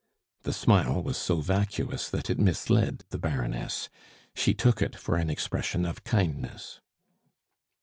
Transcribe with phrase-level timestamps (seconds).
[0.41, 3.87] The smile was so vacuous that it misled the Baroness;
[4.33, 6.81] she took it for an expression of kindness.